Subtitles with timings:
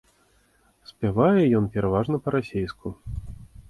[0.93, 2.87] Спявае ён пераважна па-расейску.